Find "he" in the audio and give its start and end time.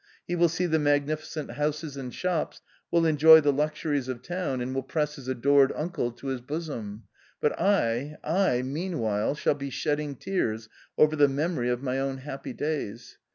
0.25-0.35